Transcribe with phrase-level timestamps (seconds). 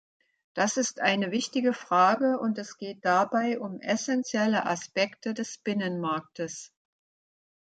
[0.55, 6.71] Das ist eine wichtige Frage, und es geht dabei um essenzielle Aspekte des Binnenmarktes.